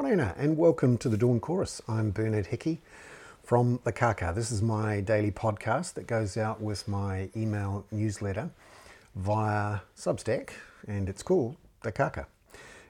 [0.00, 1.82] Morena, and welcome to the Dawn Chorus.
[1.88, 2.80] I'm Bernard Hickey
[3.42, 4.32] from the Kaka.
[4.32, 8.50] This is my daily podcast that goes out with my email newsletter
[9.16, 10.50] via Substack,
[10.86, 12.28] and it's called the Kaka,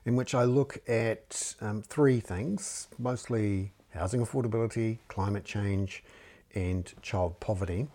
[0.04, 6.04] in which I look at um, three things mostly housing affordability, climate change,
[6.54, 7.86] and child poverty,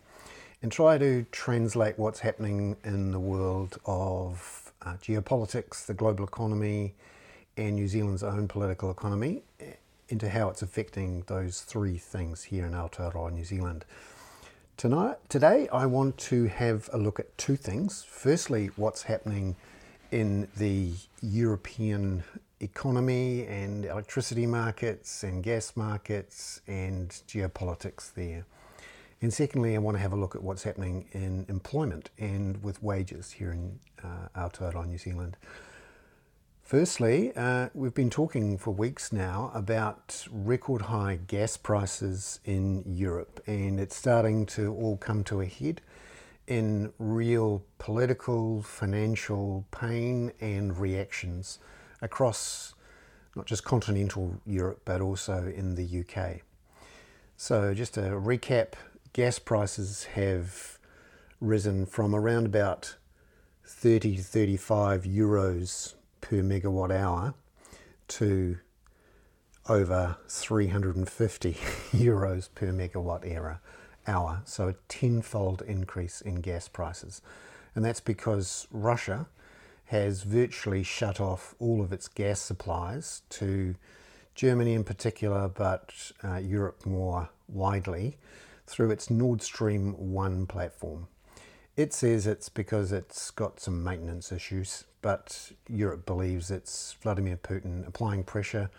[0.63, 6.95] and try to translate what's happening in the world of uh, geopolitics, the global economy,
[7.57, 9.43] and New Zealand's own political economy
[10.09, 13.85] into how it's affecting those three things here in Aotearoa, New Zealand.
[14.75, 18.03] Tonight, today, I want to have a look at two things.
[18.07, 19.55] Firstly, what's happening
[20.11, 22.23] in the European
[22.59, 28.45] economy and electricity markets and gas markets and geopolitics there.
[29.21, 32.81] And secondly, I want to have a look at what's happening in employment and with
[32.83, 35.37] wages here in uh, Aotearoa, New Zealand.
[36.73, 43.43] Firstly, uh, we've been talking for weeks now about record high gas prices in Europe,
[43.45, 45.81] and it's starting to all come to a head
[46.47, 51.59] in real political, financial pain and reactions
[52.01, 52.73] across
[53.35, 56.41] not just continental Europe but also in the UK.
[57.37, 58.73] So, just a recap
[59.13, 60.79] gas prices have
[61.39, 62.95] risen from around about
[63.63, 65.93] 30 to 35 euros
[66.23, 67.33] per megawatt hour
[68.07, 68.57] to
[69.67, 71.53] over 350
[71.91, 73.59] euros per megawatt
[74.07, 74.41] hour.
[74.45, 77.21] So a tenfold increase in gas prices.
[77.75, 79.27] And that's because Russia
[79.85, 83.75] has virtually shut off all of its gas supplies to
[84.33, 88.17] Germany in particular, but uh, Europe more widely,
[88.65, 91.07] through its Nord Stream 1 platform.
[91.75, 97.87] It says it's because it's got some maintenance issues, but Europe believes it's Vladimir Putin
[97.87, 98.71] applying pressure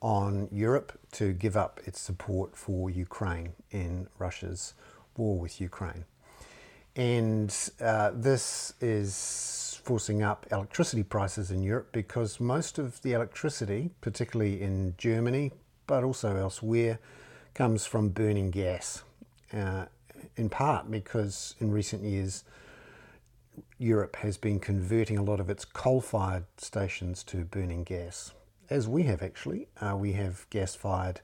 [0.00, 4.74] on Europe to give up its support for Ukraine in Russia's
[5.16, 6.04] war with Ukraine.
[6.96, 13.90] And uh, this is forcing up electricity prices in Europe because most of the electricity,
[14.00, 15.52] particularly in Germany,
[15.86, 16.98] but also elsewhere,
[17.54, 19.02] comes from burning gas.
[19.52, 19.84] Uh,
[20.36, 22.44] in part because in recent years
[23.78, 28.32] Europe has been converting a lot of its coal fired stations to burning gas,
[28.70, 29.68] as we have actually.
[29.80, 31.20] Uh, we have gas fired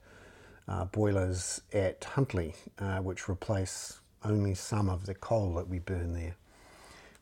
[0.67, 6.13] uh, boilers at Huntly, uh, which replace only some of the coal that we burn
[6.13, 6.35] there.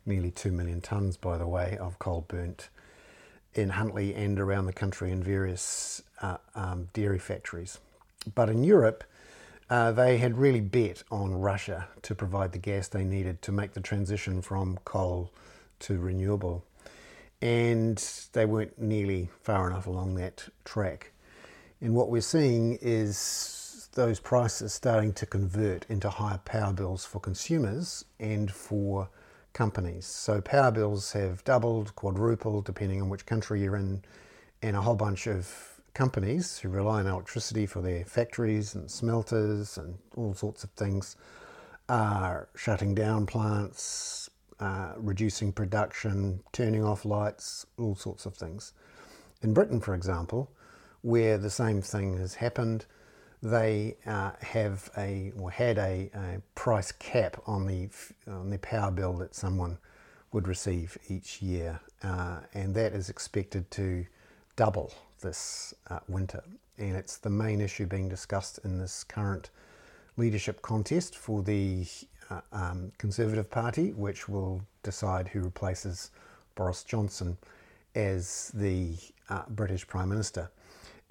[0.05, 2.69] Nearly 2 million tonnes, by the way, of coal burnt
[3.53, 7.79] in Huntly and around the country in various uh, um, dairy factories.
[8.33, 9.03] But in Europe,
[9.69, 13.73] uh, they had really bet on Russia to provide the gas they needed to make
[13.73, 15.31] the transition from coal
[15.79, 16.65] to renewable.
[17.41, 17.97] And
[18.33, 21.11] they weren't nearly far enough along that track.
[21.81, 27.19] And what we're seeing is those prices starting to convert into higher power bills for
[27.19, 29.09] consumers and for
[29.53, 30.05] companies.
[30.05, 34.03] So power bills have doubled, quadrupled, depending on which country you're in,
[34.61, 39.77] and a whole bunch of companies who rely on electricity for their factories and smelters
[39.77, 41.15] and all sorts of things
[41.89, 48.73] are shutting down plants, uh, reducing production, turning off lights, all sorts of things.
[49.41, 50.49] In Britain, for example,
[51.01, 52.85] where the same thing has happened,
[53.41, 57.89] they uh, have a or had a, a, price cap on the
[58.25, 59.77] on the power bill that someone
[60.31, 64.05] would receive each year, uh, and that is expected to
[64.55, 64.93] double
[65.23, 66.43] this uh, winter.
[66.77, 69.49] And it's the main issue being discussed in this current
[70.17, 71.87] leadership contest for the
[72.29, 76.11] uh, um, Conservative Party, which will decide who replaces
[76.53, 77.37] Boris Johnson
[77.95, 78.95] as the
[79.29, 80.51] uh, British Prime Minister.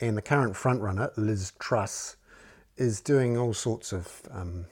[0.00, 2.16] And the current frontrunner, Liz Truss,
[2.76, 4.66] is doing all sorts of um,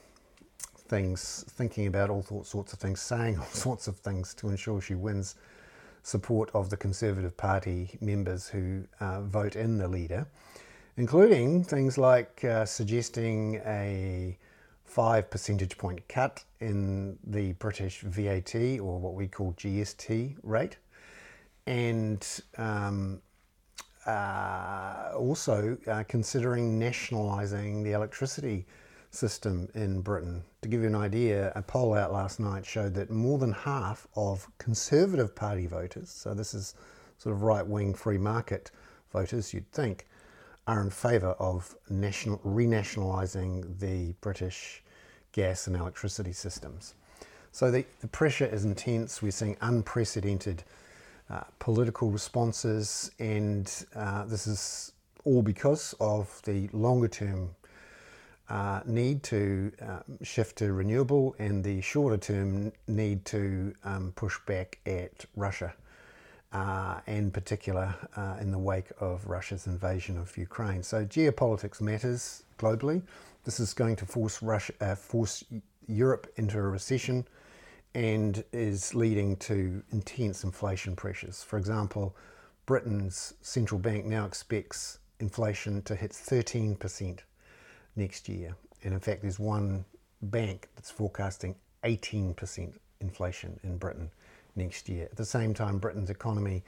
[0.75, 4.95] things, thinking about all sorts of things, saying all sorts of things to ensure she
[4.95, 5.35] wins
[6.03, 10.27] support of the Conservative Party members who uh, vote in the leader,
[10.97, 14.37] including things like uh, suggesting a
[14.85, 20.77] five percentage point cut in the British VAT or what we call GST rate,
[21.65, 22.27] and
[22.57, 23.21] um,
[24.05, 28.65] uh, also uh, considering nationalising the electricity
[29.11, 30.43] system in Britain.
[30.61, 34.07] To give you an idea, a poll out last night showed that more than half
[34.15, 36.75] of Conservative Party voters, so this is
[37.17, 38.71] sort of right wing free market
[39.11, 40.07] voters, you'd think,
[40.65, 44.81] are in favour of national, renationalising the British
[45.33, 46.95] gas and electricity systems.
[47.51, 49.21] So the, the pressure is intense.
[49.21, 50.63] We're seeing unprecedented
[51.29, 54.93] uh, political responses, and uh, this is
[55.25, 57.49] all because of the longer term
[58.51, 64.37] uh, need to um, shift to renewable and the shorter term need to um, push
[64.45, 65.73] back at Russia,
[66.51, 70.83] uh, in particular uh, in the wake of Russia's invasion of Ukraine.
[70.83, 73.01] So geopolitics matters globally.
[73.45, 75.45] This is going to force Russia, uh, force
[75.87, 77.25] Europe into a recession,
[77.95, 81.41] and is leading to intense inflation pressures.
[81.41, 82.17] For example,
[82.65, 87.23] Britain's central bank now expects inflation to hit 13 percent
[87.95, 88.55] next year.
[88.83, 89.85] And in fact, there's one
[90.21, 94.09] bank that's forecasting 18% inflation in Britain
[94.55, 95.05] next year.
[95.05, 96.63] At the same time, Britain's economy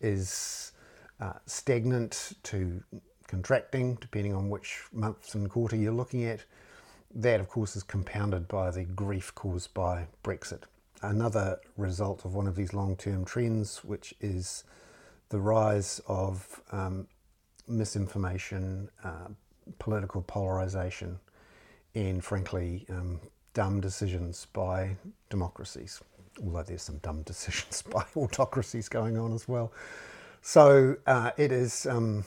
[0.00, 0.72] is
[1.20, 2.82] uh, stagnant to
[3.26, 6.44] contracting, depending on which months and quarter you're looking at.
[7.14, 10.62] That, of course, is compounded by the grief caused by Brexit.
[11.02, 14.64] Another result of one of these long term trends, which is
[15.28, 17.06] the rise of um,
[17.68, 19.28] misinformation, uh,
[19.78, 21.18] political polarization
[21.94, 23.20] and, frankly, um,
[23.52, 24.96] dumb decisions by
[25.30, 26.00] democracies,
[26.42, 29.72] although there's some dumb decisions by autocracies going on as well.
[30.42, 32.24] So uh, it is um,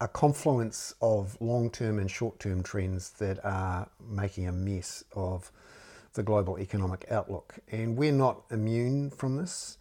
[0.00, 5.50] a confluence of long term and short term trends that are making a mess of
[6.14, 7.56] the global economic outlook.
[7.70, 9.76] And we're not immune from this.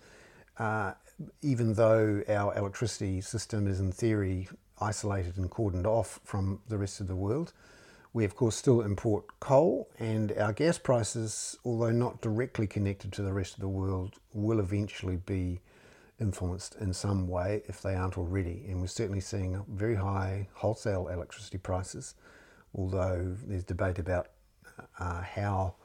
[0.57, 0.93] Uh,
[1.41, 4.47] even though our electricity system is in theory
[4.79, 7.53] isolated and cordoned off from the rest of the world.
[8.13, 13.21] We, of course, still import coal, and our gas prices, although not directly connected to
[13.21, 15.59] the rest of the world, will eventually be
[16.19, 18.65] influenced in some way if they aren't already.
[18.67, 22.15] And we're certainly seeing very high wholesale electricity prices,
[22.73, 24.29] although there's debate about
[24.99, 25.75] uh, how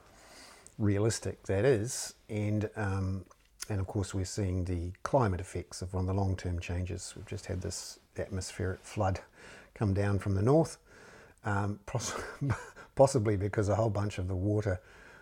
[0.78, 2.14] realistic that is.
[2.30, 3.24] And um,
[3.68, 7.14] and of course, we're seeing the climate effects of one of the long term changes.
[7.16, 9.20] We've just had this atmospheric flood
[9.74, 10.78] come down from the north,
[11.44, 11.80] um,
[12.94, 14.80] possibly because a whole bunch of the water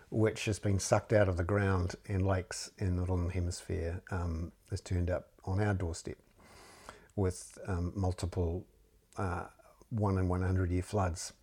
[0.09, 4.51] which has been sucked out of the ground in lakes in the northern hemisphere um,
[4.69, 6.17] has turned up on our doorstep
[7.15, 8.65] with um, multiple
[9.17, 9.45] uh,
[9.89, 11.33] one in 100 year floods.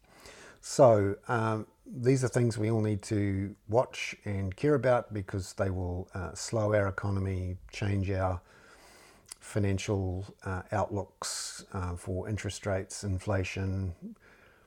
[0.70, 5.70] So um, these are things we all need to watch and care about because they
[5.70, 8.42] will uh, slow our economy, change our
[9.40, 13.94] financial uh, outlooks uh, for interest rates, inflation,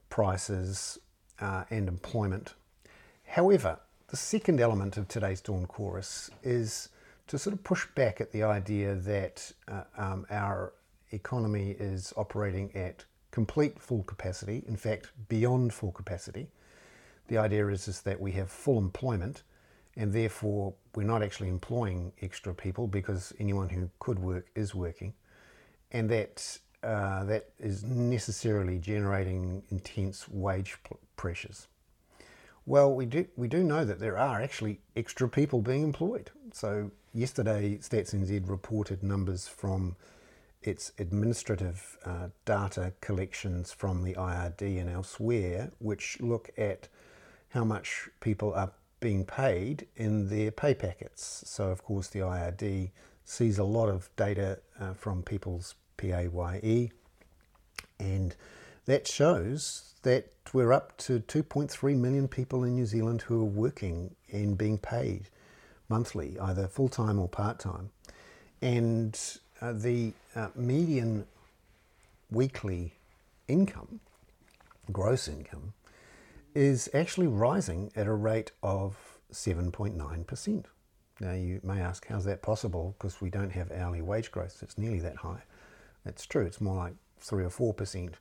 [0.10, 0.98] prices,
[1.40, 2.56] uh, and employment.
[3.28, 3.78] However,
[4.08, 6.90] the second element of today's Dawn Chorus is
[7.28, 10.74] to sort of push back at the idea that uh, um, our
[11.12, 16.48] economy is operating at complete full capacity, in fact, beyond full capacity.
[17.28, 19.44] The idea is, is that we have full employment
[19.96, 25.14] and therefore we're not actually employing extra people because anyone who could work is working,
[25.92, 30.78] and that uh, that is necessarily generating intense wage
[31.16, 31.68] pressures.
[32.66, 36.32] Well, we do we do know that there are actually extra people being employed.
[36.54, 39.96] So yesterday, Stats NZ reported numbers from
[40.64, 46.88] its administrative uh, data collections from the IRD and elsewhere, which look at
[47.50, 51.44] how much people are being paid in their pay packets.
[51.46, 52.92] So, of course, the IRD
[53.26, 56.92] sees a lot of data uh, from people's PAYE,
[58.00, 58.36] and
[58.86, 64.16] that shows that we're up to 2.3 million people in New Zealand who are working
[64.32, 65.30] and being paid
[65.90, 67.90] monthly, either full time or part time.
[68.62, 69.20] And
[69.62, 71.26] uh, the uh, median
[72.30, 72.94] weekly
[73.48, 74.00] income,
[74.92, 75.74] gross income,
[76.56, 78.98] is actually rising at a rate of
[79.32, 80.66] 7.9%.
[81.20, 82.96] Now, you may ask, how's that possible?
[82.98, 85.44] Because we don't have hourly wage growth that's nearly that high.
[86.04, 88.14] That's true, it's more like 3 or 4%.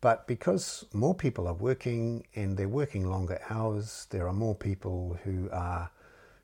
[0.00, 5.18] But because more people are working and they're working longer hours, there are more people
[5.24, 5.90] who are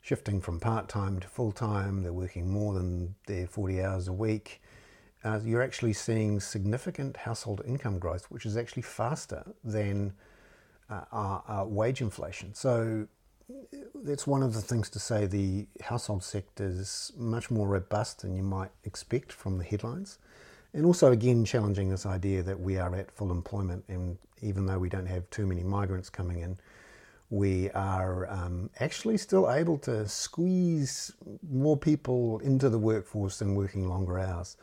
[0.00, 4.12] shifting from part time to full time, they're working more than their 40 hours a
[4.12, 4.60] week.
[5.24, 10.12] Uh, you're actually seeing significant household income growth, which is actually faster than
[10.90, 12.54] uh, wage inflation.
[12.54, 13.06] So
[14.02, 18.34] that's one of the things to say the household sector is much more robust than
[18.34, 20.18] you might expect from the headlines.
[20.74, 24.78] And also, again, challenging this idea that we are at full employment, and even though
[24.78, 26.58] we don't have too many migrants coming in,
[27.28, 31.12] we are um, actually still able to squeeze
[31.50, 34.56] more people into the workforce and working longer hours.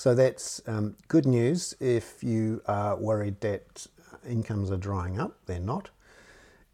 [0.00, 3.86] So that's um, good news if you are worried that
[4.26, 5.36] incomes are drying up.
[5.44, 5.90] They're not.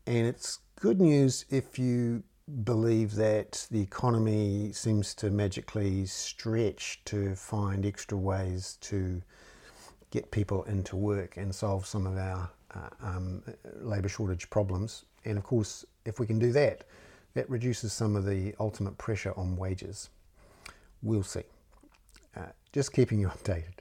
[0.06, 2.23] And it's good news if you
[2.62, 9.21] believe that the economy seems to magically stretch to find extra ways to
[10.12, 13.42] get people into work and solve some of our uh, um,
[13.80, 15.04] labour shortage problems.
[15.25, 16.85] And of course, if we can do that,
[17.35, 20.11] that reduces some of the ultimate pressure on wages.
[21.02, 21.42] We'll see.
[22.76, 23.73] Just keeping you updated.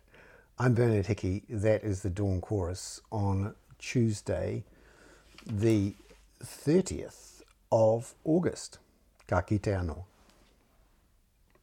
[0.58, 1.44] I'm Bernard Hickey.
[1.50, 4.64] That is the Dawn Chorus on Tuesday,
[5.46, 5.96] the
[6.42, 7.42] 30th
[7.74, 8.80] of August.
[9.28, 10.06] Ka kite anō.